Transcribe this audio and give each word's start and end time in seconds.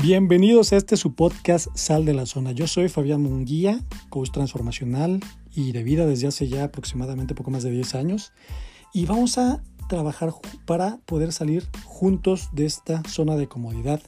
Bienvenidos 0.00 0.72
a 0.72 0.76
este 0.76 0.96
su 0.96 1.16
podcast 1.16 1.66
Sal 1.74 2.04
de 2.04 2.14
la 2.14 2.24
Zona. 2.24 2.52
Yo 2.52 2.68
soy 2.68 2.88
Fabián 2.88 3.20
Munguía, 3.20 3.80
coach 4.10 4.30
transformacional 4.30 5.18
y 5.52 5.72
de 5.72 5.82
vida 5.82 6.06
desde 6.06 6.28
hace 6.28 6.46
ya 6.46 6.62
aproximadamente 6.62 7.34
poco 7.34 7.50
más 7.50 7.64
de 7.64 7.72
10 7.72 7.96
años. 7.96 8.32
Y 8.94 9.06
vamos 9.06 9.38
a 9.38 9.60
trabajar 9.88 10.32
para 10.66 10.98
poder 10.98 11.32
salir 11.32 11.66
juntos 11.84 12.50
de 12.52 12.66
esta 12.66 13.02
zona 13.08 13.34
de 13.34 13.48
comodidad, 13.48 14.00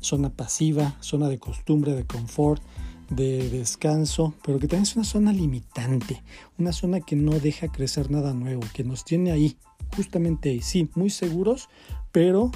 zona 0.00 0.30
pasiva, 0.30 0.96
zona 1.00 1.28
de 1.28 1.38
costumbre, 1.38 1.92
de 1.92 2.06
confort, 2.06 2.62
de 3.10 3.50
descanso, 3.50 4.32
pero 4.42 4.58
que 4.58 4.66
también 4.66 4.84
es 4.84 4.96
una 4.96 5.04
zona 5.04 5.34
limitante, 5.34 6.22
una 6.56 6.72
zona 6.72 7.00
que 7.00 7.16
no 7.16 7.38
deja 7.38 7.68
crecer 7.68 8.10
nada 8.10 8.32
nuevo, 8.32 8.62
que 8.72 8.82
nos 8.82 9.04
tiene 9.04 9.30
ahí, 9.30 9.58
justamente 9.94 10.48
ahí, 10.48 10.62
sí, 10.62 10.88
muy 10.94 11.10
seguros, 11.10 11.68
pero 12.12 12.50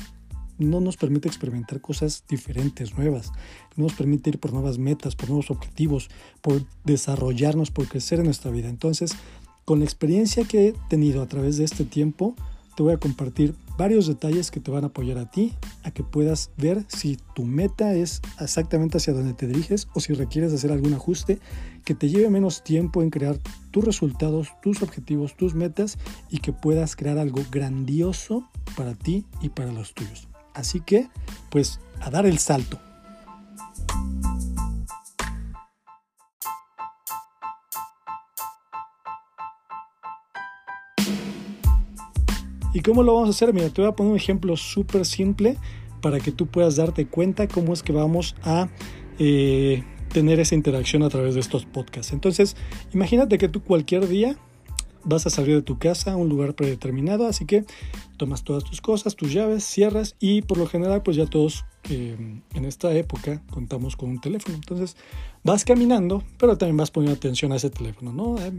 no 0.58 0.80
nos 0.80 0.96
permite 0.96 1.28
experimentar 1.28 1.80
cosas 1.80 2.24
diferentes, 2.28 2.96
nuevas. 2.96 3.32
No 3.76 3.84
nos 3.84 3.94
permite 3.94 4.30
ir 4.30 4.38
por 4.38 4.52
nuevas 4.52 4.78
metas, 4.78 5.16
por 5.16 5.28
nuevos 5.28 5.50
objetivos, 5.50 6.08
por 6.40 6.64
desarrollarnos, 6.84 7.70
por 7.70 7.88
crecer 7.88 8.18
en 8.18 8.26
nuestra 8.26 8.50
vida. 8.50 8.68
Entonces, 8.68 9.16
con 9.64 9.80
la 9.80 9.84
experiencia 9.84 10.44
que 10.44 10.68
he 10.68 10.74
tenido 10.88 11.22
a 11.22 11.26
través 11.26 11.56
de 11.56 11.64
este 11.64 11.84
tiempo, 11.84 12.34
te 12.76 12.82
voy 12.82 12.92
a 12.92 12.98
compartir 12.98 13.54
varios 13.78 14.06
detalles 14.06 14.50
que 14.50 14.60
te 14.60 14.70
van 14.70 14.84
a 14.84 14.88
apoyar 14.88 15.18
a 15.18 15.30
ti 15.30 15.54
a 15.82 15.90
que 15.90 16.04
puedas 16.04 16.50
ver 16.58 16.84
si 16.88 17.18
tu 17.34 17.44
meta 17.44 17.94
es 17.94 18.20
exactamente 18.38 18.98
hacia 18.98 19.14
donde 19.14 19.32
te 19.32 19.46
diriges 19.46 19.88
o 19.94 20.00
si 20.00 20.12
requieres 20.12 20.52
hacer 20.52 20.70
algún 20.70 20.92
ajuste 20.92 21.38
que 21.84 21.94
te 21.94 22.08
lleve 22.08 22.28
menos 22.28 22.62
tiempo 22.62 23.02
en 23.02 23.10
crear 23.10 23.38
tus 23.70 23.82
resultados, 23.84 24.48
tus 24.62 24.82
objetivos, 24.82 25.36
tus 25.36 25.54
metas 25.54 25.98
y 26.30 26.38
que 26.38 26.52
puedas 26.52 26.96
crear 26.96 27.16
algo 27.16 27.42
grandioso 27.50 28.46
para 28.76 28.94
ti 28.94 29.24
y 29.40 29.48
para 29.48 29.72
los 29.72 29.94
tuyos. 29.94 30.28
Así 30.56 30.80
que, 30.80 31.08
pues, 31.50 31.80
a 32.00 32.10
dar 32.10 32.24
el 32.24 32.38
salto. 32.38 32.80
¿Y 42.72 42.80
cómo 42.80 43.02
lo 43.02 43.14
vamos 43.14 43.28
a 43.28 43.30
hacer? 43.30 43.52
Mira, 43.52 43.68
te 43.68 43.82
voy 43.82 43.90
a 43.90 43.94
poner 43.94 44.12
un 44.12 44.18
ejemplo 44.18 44.56
súper 44.56 45.04
simple 45.04 45.58
para 46.00 46.20
que 46.20 46.32
tú 46.32 46.46
puedas 46.46 46.76
darte 46.76 47.06
cuenta 47.06 47.48
cómo 47.48 47.74
es 47.74 47.82
que 47.82 47.92
vamos 47.92 48.34
a 48.42 48.68
eh, 49.18 49.84
tener 50.12 50.40
esa 50.40 50.54
interacción 50.54 51.02
a 51.02 51.10
través 51.10 51.34
de 51.34 51.40
estos 51.40 51.66
podcasts. 51.66 52.14
Entonces, 52.14 52.56
imagínate 52.94 53.36
que 53.36 53.48
tú 53.48 53.62
cualquier 53.62 54.08
día 54.08 54.36
vas 55.06 55.26
a 55.26 55.30
salir 55.30 55.54
de 55.54 55.62
tu 55.62 55.78
casa 55.78 56.12
a 56.12 56.16
un 56.16 56.28
lugar 56.28 56.54
predeterminado, 56.54 57.26
así 57.26 57.46
que 57.46 57.64
tomas 58.16 58.44
todas 58.44 58.64
tus 58.64 58.80
cosas, 58.80 59.16
tus 59.16 59.32
llaves, 59.32 59.64
cierras 59.64 60.16
y 60.20 60.42
por 60.42 60.58
lo 60.58 60.66
general 60.66 61.02
pues 61.02 61.16
ya 61.16 61.26
todos 61.26 61.64
eh, 61.88 62.16
en 62.54 62.64
esta 62.64 62.92
época 62.94 63.42
contamos 63.50 63.96
con 63.96 64.10
un 64.10 64.20
teléfono. 64.20 64.54
Entonces 64.54 64.96
vas 65.44 65.64
caminando, 65.64 66.24
pero 66.38 66.58
también 66.58 66.76
vas 66.76 66.90
poniendo 66.90 67.16
atención 67.16 67.52
a 67.52 67.56
ese 67.56 67.70
teléfono, 67.70 68.12
¿no? 68.12 68.36
Eh, 68.38 68.52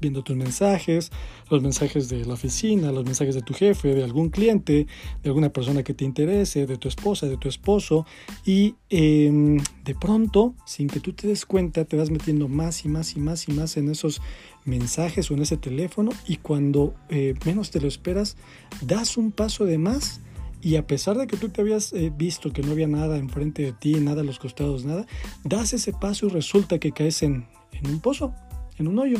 viendo 0.00 0.22
tus 0.22 0.36
mensajes, 0.36 1.12
los 1.50 1.62
mensajes 1.62 2.08
de 2.08 2.24
la 2.24 2.34
oficina, 2.34 2.90
los 2.92 3.04
mensajes 3.04 3.34
de 3.34 3.42
tu 3.42 3.52
jefe, 3.52 3.94
de 3.94 4.02
algún 4.02 4.30
cliente, 4.30 4.86
de 5.22 5.28
alguna 5.28 5.50
persona 5.50 5.82
que 5.82 5.92
te 5.92 6.04
interese, 6.04 6.66
de 6.66 6.78
tu 6.78 6.88
esposa, 6.88 7.26
de 7.26 7.36
tu 7.36 7.48
esposo 7.48 8.06
y 8.44 8.74
em, 8.88 9.58
de 9.84 9.94
pronto, 9.94 10.54
sin 10.64 10.88
que 10.88 11.00
tú 11.00 11.12
te 11.12 11.28
des 11.28 11.44
cuenta, 11.44 11.84
te 11.84 11.96
vas 11.96 12.10
metiendo 12.10 12.48
más 12.48 12.84
y 12.84 12.88
más 12.88 13.16
y 13.16 13.20
más 13.20 13.48
y 13.48 13.52
más 13.52 13.76
en 13.76 13.90
esos 13.90 14.22
mensajes 14.64 15.30
o 15.30 15.34
en 15.34 15.42
ese 15.42 15.58
teléfono 15.58 16.10
y 16.26 16.36
cuando 16.36 16.94
eh, 17.10 17.34
menos 17.44 17.70
te 17.70 17.80
lo 17.80 17.88
esperas, 17.88 18.36
das 18.80 19.18
un 19.18 19.30
paso 19.30 19.66
de 19.66 19.76
más 19.76 20.20
y 20.64 20.76
a 20.76 20.86
pesar 20.86 21.18
de 21.18 21.26
que 21.26 21.36
tú 21.36 21.50
te 21.50 21.60
habías 21.60 21.92
eh, 21.92 22.10
visto 22.16 22.50
que 22.50 22.62
no 22.62 22.72
había 22.72 22.88
nada 22.88 23.18
enfrente 23.18 23.62
de 23.62 23.72
ti, 23.74 23.96
nada 23.96 24.22
a 24.22 24.24
los 24.24 24.38
costados, 24.38 24.86
nada, 24.86 25.04
das 25.44 25.74
ese 25.74 25.92
paso 25.92 26.24
y 26.24 26.30
resulta 26.30 26.78
que 26.78 26.90
caes 26.90 27.22
en, 27.22 27.46
un 27.84 28.00
pozo, 28.00 28.34
en 28.78 28.88
un 28.88 28.98
hoyo. 28.98 29.18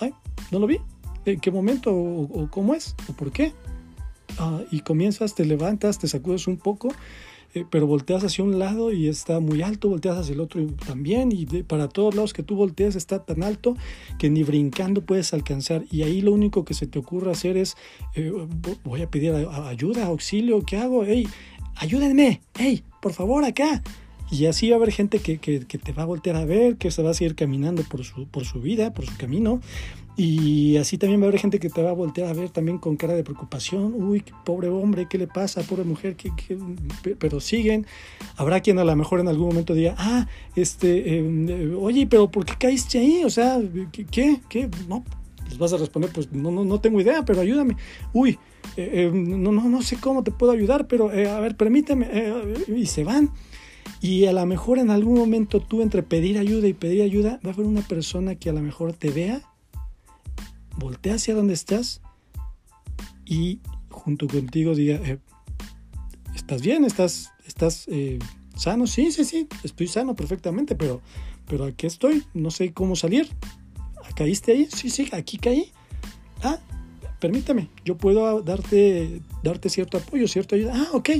Ay, 0.00 0.14
no 0.50 0.58
lo 0.58 0.66
vi. 0.66 0.78
¿En 1.26 1.40
qué 1.40 1.50
momento 1.50 1.94
o, 1.94 2.48
cómo 2.50 2.74
es 2.74 2.94
o 3.06 3.12
por 3.12 3.32
qué? 3.32 3.52
Ah, 4.38 4.62
y 4.70 4.80
comienzas, 4.80 5.34
te 5.34 5.44
levantas, 5.44 5.98
te 5.98 6.08
sacudes 6.08 6.46
un 6.46 6.56
poco 6.56 6.88
eh, 7.56 7.64
pero 7.70 7.86
volteas 7.86 8.22
hacia 8.22 8.44
un 8.44 8.58
lado 8.58 8.92
y 8.92 9.08
está 9.08 9.40
muy 9.40 9.62
alto, 9.62 9.88
volteas 9.88 10.18
hacia 10.18 10.34
el 10.34 10.40
otro 10.40 10.64
también, 10.86 11.32
y 11.32 11.46
para 11.62 11.88
todos 11.88 12.14
lados 12.14 12.34
que 12.34 12.42
tú 12.42 12.54
volteas 12.54 12.96
está 12.96 13.24
tan 13.24 13.42
alto 13.42 13.76
que 14.18 14.28
ni 14.28 14.42
brincando 14.42 15.00
puedes 15.00 15.32
alcanzar. 15.32 15.84
Y 15.90 16.02
ahí 16.02 16.20
lo 16.20 16.32
único 16.32 16.66
que 16.66 16.74
se 16.74 16.86
te 16.86 16.98
ocurre 16.98 17.30
hacer 17.30 17.56
es, 17.56 17.76
eh, 18.14 18.30
voy 18.84 19.00
a 19.00 19.10
pedir 19.10 19.32
ayuda, 19.32 20.04
auxilio, 20.04 20.60
¿qué 20.66 20.76
hago? 20.76 21.04
¡Ey, 21.04 21.26
ayúdenme! 21.76 22.42
¡Ey, 22.58 22.84
por 23.00 23.14
favor, 23.14 23.42
acá! 23.44 23.82
Y 24.30 24.44
así 24.46 24.68
va 24.68 24.76
a 24.76 24.78
haber 24.78 24.92
gente 24.92 25.20
que, 25.20 25.38
te 25.38 25.92
va 25.92 26.02
a 26.02 26.06
voltear 26.06 26.36
a 26.36 26.44
ver, 26.44 26.76
que 26.76 26.90
se 26.90 27.02
va 27.02 27.10
a 27.10 27.14
seguir 27.14 27.36
caminando 27.36 27.84
por 27.84 28.02
por 28.26 28.44
su 28.44 28.60
vida, 28.60 28.92
por 28.92 29.06
su 29.06 29.16
camino. 29.16 29.60
Y 30.18 30.78
así 30.78 30.96
también 30.96 31.20
va 31.20 31.26
a 31.26 31.28
haber 31.28 31.40
gente 31.40 31.58
que 31.58 31.68
te 31.68 31.82
va 31.82 31.90
a 31.90 31.92
voltear 31.92 32.28
a 32.28 32.32
ver 32.32 32.48
también 32.48 32.78
con 32.78 32.96
cara 32.96 33.12
de 33.12 33.22
preocupación. 33.22 33.92
Uy, 33.94 34.24
pobre 34.46 34.68
hombre, 34.68 35.06
¿qué 35.10 35.18
le 35.18 35.26
pasa? 35.26 35.62
Pobre 35.62 35.84
mujer, 35.84 36.16
¿qué, 36.16 36.32
pero 37.18 37.38
siguen. 37.38 37.86
Habrá 38.36 38.60
quien 38.60 38.78
a 38.78 38.84
lo 38.84 38.96
mejor 38.96 39.20
en 39.20 39.28
algún 39.28 39.48
momento 39.48 39.74
diga, 39.74 39.94
ah, 39.98 40.26
este, 40.54 41.18
em, 41.18 41.76
oye, 41.78 42.06
pero 42.06 42.30
¿por 42.30 42.46
qué 42.46 42.54
caíste 42.58 42.98
ahí? 42.98 43.24
O 43.24 43.30
sea, 43.30 43.60
¿qué? 44.10 44.40
¿Qué? 44.48 44.70
No, 44.88 45.04
les 45.48 45.58
vas 45.58 45.74
a 45.74 45.76
responder, 45.76 46.10
pues 46.10 46.32
no, 46.32 46.50
no, 46.50 46.64
no 46.64 46.80
tengo 46.80 46.98
idea, 46.98 47.22
pero 47.22 47.42
ayúdame. 47.42 47.76
Uy, 48.14 48.38
eh, 48.78 49.10
em, 49.12 49.42
no, 49.42 49.52
no, 49.52 49.68
no 49.68 49.82
sé 49.82 49.98
cómo 50.00 50.22
te 50.22 50.30
puedo 50.30 50.52
ayudar, 50.52 50.86
pero 50.86 51.12
eh, 51.12 51.28
a 51.28 51.40
ver, 51.40 51.58
permíteme. 51.58 52.08
Eh, 52.10 52.64
y 52.74 52.86
se 52.86 53.04
van. 53.04 53.32
Y 54.00 54.24
a 54.24 54.32
lo 54.32 54.46
mejor 54.46 54.78
en 54.78 54.90
algún 54.90 55.18
momento 55.18 55.60
tú 55.60 55.82
entre 55.82 56.02
pedir 56.02 56.38
ayuda 56.38 56.68
y 56.68 56.72
pedir 56.72 57.02
ayuda, 57.02 57.38
va 57.44 57.50
a 57.50 57.52
haber 57.52 57.66
una 57.66 57.82
persona 57.82 58.34
que 58.34 58.48
a 58.48 58.54
lo 58.54 58.62
mejor 58.62 58.94
te 58.94 59.10
vea 59.10 59.42
voltea 60.76 61.14
hacia 61.14 61.34
donde 61.34 61.54
estás 61.54 62.00
y 63.24 63.60
junto 63.90 64.28
contigo 64.28 64.74
diga, 64.74 64.96
eh, 65.04 65.18
¿estás 66.34 66.62
bien? 66.62 66.84
¿Estás, 66.84 67.32
estás 67.46 67.86
eh, 67.88 68.18
sano? 68.56 68.86
Sí, 68.86 69.10
sí, 69.10 69.24
sí, 69.24 69.48
estoy 69.64 69.88
sano 69.88 70.14
perfectamente, 70.14 70.76
pero, 70.76 71.00
pero 71.48 71.64
aquí 71.64 71.86
estoy, 71.86 72.24
no 72.34 72.50
sé 72.50 72.72
cómo 72.72 72.94
salir. 72.94 73.28
¿Caíste 74.14 74.52
ahí? 74.52 74.68
Sí, 74.72 74.88
sí, 74.90 75.08
aquí 75.12 75.38
caí. 75.38 75.72
Ah, 76.42 76.58
permítame, 77.18 77.68
yo 77.84 77.96
puedo 77.96 78.42
darte, 78.42 79.20
darte 79.42 79.68
cierto 79.68 79.98
apoyo, 79.98 80.28
cierta 80.28 80.56
ayuda. 80.56 80.72
Ah, 80.74 80.88
ok. 80.92 81.10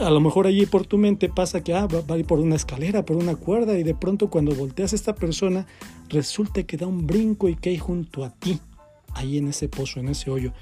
A 0.00 0.10
lo 0.10 0.20
mejor 0.20 0.46
allí 0.46 0.66
por 0.66 0.86
tu 0.86 0.98
mente 0.98 1.28
pasa 1.28 1.62
que 1.62 1.74
ah, 1.74 1.86
va, 1.86 2.00
va, 2.02 2.14
a 2.14 2.18
ir 2.18 2.24
por 2.24 2.40
una 2.40 2.56
escalera, 2.56 3.04
por 3.04 3.16
una 3.16 3.36
cuerda, 3.36 3.78
y 3.78 3.82
de 3.82 3.94
pronto 3.94 4.30
cuando 4.30 4.54
volteas 4.54 4.92
a 4.92 4.96
esta 4.96 5.14
persona, 5.14 5.66
resulta 6.08 6.62
que 6.62 6.76
da 6.76 6.86
un 6.86 7.06
brinco 7.06 7.48
y 7.48 7.56
cae 7.56 7.78
junto 7.78 8.24
a 8.24 8.30
ti 8.30 8.60
ahí 9.14 9.38
en 9.38 9.48
ese 9.48 9.68
pozo, 9.68 10.00
en 10.00 10.08
ese 10.08 10.30
hoyo. 10.30 10.52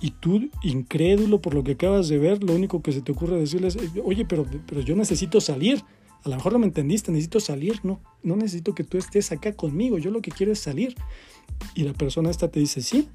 Y 0.00 0.12
tú, 0.12 0.50
incrédulo 0.62 1.40
por 1.40 1.54
lo 1.54 1.62
que 1.62 1.72
acabas 1.72 2.08
de 2.08 2.18
ver, 2.18 2.42
lo 2.42 2.54
único 2.54 2.82
que 2.82 2.92
se 2.92 3.02
te 3.02 3.12
ocurre 3.12 3.38
decirles, 3.38 3.76
oye, 4.02 4.24
pero, 4.24 4.46
pero 4.66 4.80
yo 4.80 4.96
necesito 4.96 5.40
salir. 5.40 5.82
A 6.24 6.28
lo 6.28 6.36
mejor 6.36 6.54
no 6.54 6.58
me 6.58 6.66
entendiste, 6.66 7.12
necesito 7.12 7.38
salir, 7.38 7.80
no, 7.82 8.00
no 8.22 8.34
necesito 8.36 8.74
que 8.74 8.82
tú 8.82 8.96
estés 8.96 9.30
acá 9.30 9.52
conmigo, 9.52 9.98
yo 9.98 10.10
lo 10.10 10.22
que 10.22 10.30
quiero 10.30 10.52
es 10.52 10.58
salir. 10.58 10.94
Y 11.74 11.82
la 11.82 11.92
persona 11.92 12.30
esta 12.30 12.50
te 12.50 12.60
dice, 12.60 12.80
sí, 12.80 13.08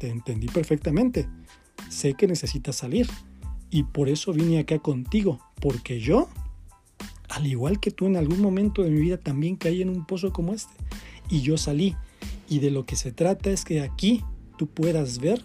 te 0.00 0.08
entendí 0.08 0.48
perfectamente, 0.48 1.28
sé 1.88 2.14
que 2.14 2.26
necesitas 2.26 2.76
salir. 2.76 3.08
Y 3.70 3.84
por 3.84 4.08
eso 4.08 4.32
vine 4.32 4.58
acá 4.58 4.80
contigo, 4.80 5.38
porque 5.60 6.00
yo, 6.00 6.28
al 7.28 7.46
igual 7.46 7.78
que 7.78 7.92
tú 7.92 8.06
en 8.06 8.16
algún 8.16 8.40
momento 8.40 8.82
de 8.82 8.90
mi 8.90 9.00
vida, 9.00 9.16
también 9.16 9.54
caí 9.54 9.80
en 9.82 9.88
un 9.88 10.04
pozo 10.04 10.32
como 10.32 10.52
este. 10.52 10.72
Y 11.28 11.42
yo 11.42 11.56
salí 11.56 11.94
y 12.50 12.58
de 12.58 12.70
lo 12.70 12.84
que 12.84 12.96
se 12.96 13.12
trata 13.12 13.50
es 13.50 13.64
que 13.64 13.80
aquí 13.80 14.22
tú 14.58 14.66
puedas 14.66 15.20
ver 15.20 15.42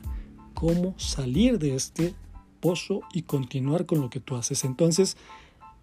cómo 0.56 0.96
salir 0.98 1.60
de 1.60 1.76
este 1.76 2.16
pozo 2.60 3.02
y 3.14 3.22
continuar 3.22 3.86
con 3.86 4.02
lo 4.02 4.10
que 4.10 4.20
tú 4.20 4.36
haces. 4.36 4.66
Entonces, 4.66 5.16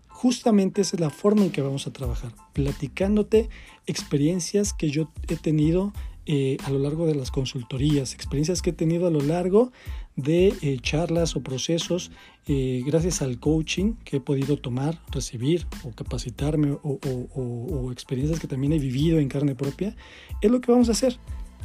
justamente 0.08 0.80
esa 0.80 0.96
es 0.96 1.00
la 1.00 1.10
forma 1.10 1.42
en 1.42 1.52
que 1.52 1.62
vamos 1.62 1.86
a 1.86 1.92
trabajar, 1.92 2.34
platicándote 2.52 3.48
experiencias 3.86 4.74
que 4.74 4.90
yo 4.90 5.10
he 5.28 5.36
tenido 5.36 5.92
eh, 6.24 6.56
a 6.64 6.70
lo 6.70 6.78
largo 6.78 7.06
de 7.06 7.16
las 7.16 7.32
consultorías, 7.32 8.14
experiencias 8.14 8.62
que 8.62 8.70
he 8.70 8.72
tenido 8.72 9.08
a 9.08 9.10
lo 9.10 9.20
largo 9.20 9.72
de 10.14 10.54
eh, 10.62 10.78
charlas 10.80 11.34
o 11.34 11.42
procesos 11.42 12.12
eh, 12.46 12.80
gracias 12.86 13.22
al 13.22 13.40
coaching 13.40 13.94
que 14.04 14.18
he 14.18 14.20
podido 14.20 14.56
tomar, 14.56 15.02
recibir 15.10 15.66
o 15.82 15.90
capacitarme 15.90 16.78
o, 16.82 17.90
experiencias 17.90 18.38
que 18.38 18.46
también 18.46 18.72
he 18.72 18.78
vivido 18.78 19.18
en 19.18 19.28
carne 19.28 19.56
propia, 19.56 19.96
es 20.40 20.50
lo 20.50 20.60
que 20.60 20.70
vamos 20.70 20.88
a 20.90 20.92
hacer, 20.92 21.18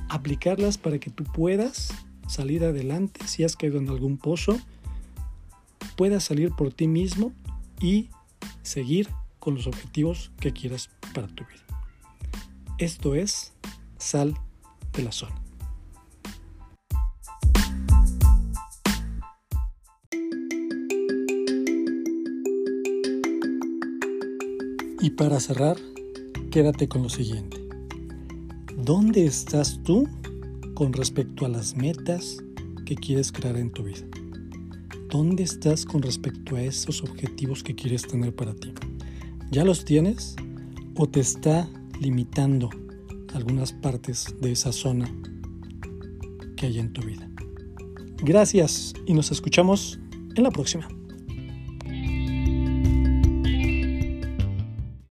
aplicarlas 0.09 0.80
para 0.80 0.98
que 0.98 1.12
tú 1.12 1.24
puedas 1.24 1.94
salir 2.27 2.63
adelante 2.63 3.27
si 3.27 3.44
has 3.44 3.56
caído 3.56 3.77
en 3.77 3.89
algún 3.89 4.18
pozo, 4.18 4.60
puedas 5.95 6.24
salir 6.24 6.50
por 6.50 6.74
ti 6.74 6.88
mismo 6.88 7.31
y 7.80 8.10
seguir 8.63 9.07
con 9.38 9.53
los 9.53 9.68
objetivos 9.68 10.31
que 10.39 10.51
quieras 10.51 10.89
para 11.13 11.27
tu 11.27 11.45
vida. 11.45 11.63
Esto 12.80 13.13
es 13.13 13.53
Sal 14.00 14.36
la 15.03 15.11
Zona. 15.11 15.41
Y 24.99 25.11
para 25.11 25.39
cerrar, 25.39 25.77
quédate 26.51 26.88
con 26.88 27.03
lo 27.03 27.09
siguiente. 27.09 27.57
¿Dónde 28.75 29.25
estás 29.25 29.79
tú 29.83 30.07
con 30.73 30.94
respecto 30.94 31.45
a 31.45 31.50
las 31.50 31.75
metas 31.75 32.38
que 32.85 32.95
quieres 32.95 33.31
crear 33.31 33.57
en 33.57 33.71
tu 33.71 33.83
vida? 33.83 34.05
¿Dónde 35.09 35.43
estás 35.43 35.85
con 35.85 36.01
respecto 36.01 36.55
a 36.55 36.61
esos 36.61 37.03
objetivos 37.03 37.63
que 37.63 37.75
quieres 37.75 38.07
tener 38.07 38.35
para 38.35 38.53
ti? 38.53 38.73
¿Ya 39.51 39.63
los 39.63 39.85
tienes 39.85 40.35
o 40.95 41.07
te 41.07 41.21
está 41.21 41.69
limitando 42.01 42.69
algunas 43.33 43.74
partes 43.74 44.35
de 44.41 44.51
esa 44.51 44.71
zona 44.71 45.12
que 46.56 46.68
hay 46.68 46.79
en 46.79 46.94
tu 46.94 47.01
vida? 47.01 47.29
Gracias 48.24 48.94
y 49.06 49.13
nos 49.13 49.31
escuchamos 49.31 50.00
en 50.35 50.44
la 50.44 50.51
próxima. 50.51 50.88